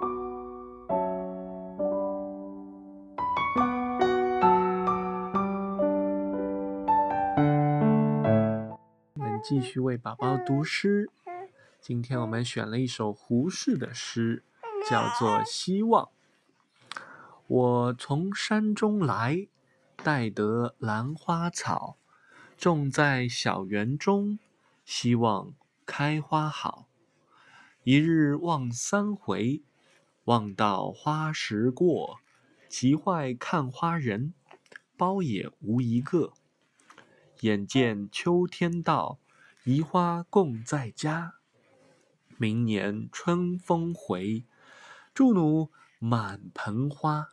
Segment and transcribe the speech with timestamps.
[0.00, 0.08] 我
[9.16, 11.08] 们继续为宝宝读诗。
[11.80, 14.42] 今天我们选了一首胡适的诗，
[14.88, 16.04] 叫做《希望》。
[17.46, 19.46] 我从山中来，
[19.96, 21.96] 带得兰花草，
[22.56, 24.40] 种在小园中，
[24.84, 25.54] 希望
[25.84, 26.88] 开花好。
[27.84, 29.62] 一日望三回，
[30.26, 32.18] 望到花时过，
[32.68, 34.34] 奇坏看花人，
[34.96, 36.32] 包也无一个。
[37.42, 39.20] 眼见秋天到，
[39.62, 41.34] 移花共在家。
[42.38, 44.44] 明年春风回，
[45.14, 45.70] 祝奴
[46.00, 47.28] 满盆花。